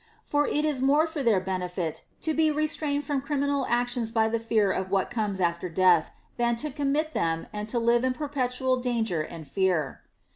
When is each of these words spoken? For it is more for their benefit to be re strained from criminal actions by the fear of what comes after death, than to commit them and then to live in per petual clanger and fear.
For 0.23 0.47
it 0.47 0.65
is 0.65 0.81
more 0.81 1.05
for 1.05 1.21
their 1.21 1.39
benefit 1.39 2.05
to 2.21 2.33
be 2.33 2.49
re 2.49 2.65
strained 2.65 3.03
from 3.05 3.21
criminal 3.21 3.67
actions 3.69 4.11
by 4.11 4.29
the 4.29 4.39
fear 4.39 4.71
of 4.71 4.89
what 4.89 5.11
comes 5.11 5.39
after 5.39 5.69
death, 5.69 6.09
than 6.37 6.55
to 6.55 6.71
commit 6.71 7.13
them 7.13 7.43
and 7.53 7.67
then 7.67 7.67
to 7.67 7.77
live 7.77 8.03
in 8.03 8.13
per 8.13 8.27
petual 8.29 8.81
clanger 8.81 9.21
and 9.21 9.47
fear. 9.47 10.01